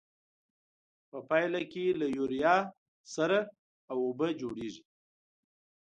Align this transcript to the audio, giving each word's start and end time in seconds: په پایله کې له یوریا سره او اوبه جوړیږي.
په 1.09 1.17
پایله 1.29 1.61
کې 1.71 1.85
له 1.99 2.07
یوریا 2.17 2.55
سره 3.15 3.37
او 3.91 3.97
اوبه 4.07 4.27
جوړیږي. 4.41 4.83